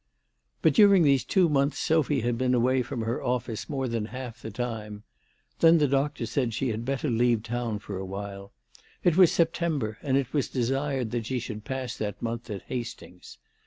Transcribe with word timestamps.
But 0.63 0.73
during 0.73 1.03
these 1.03 1.23
two 1.23 1.47
months 1.47 1.77
Sophy 1.77 2.21
had 2.21 2.35
been 2.35 2.55
away 2.55 2.81
from 2.81 3.01
her 3.01 3.23
office 3.23 3.69
more 3.69 3.87
than 3.87 4.05
half 4.05 4.41
the 4.41 4.49
time. 4.49 5.03
Then 5.59 5.77
the 5.77 5.87
doctor 5.87 6.25
said 6.25 6.55
she 6.55 6.69
had 6.69 6.85
better 6.85 7.07
leave 7.07 7.43
town 7.43 7.77
for 7.77 7.99
awhile. 7.99 8.51
It 9.03 9.15
was 9.15 9.31
September, 9.31 9.99
and 10.01 10.17
it 10.17 10.33
was 10.33 10.49
desired 10.49 11.11
that 11.11 11.27
she 11.27 11.37
should 11.37 11.65
pass 11.65 11.95
that 11.97 12.19
month 12.19 12.49
at 12.49 12.63
Hastings. 12.63 13.37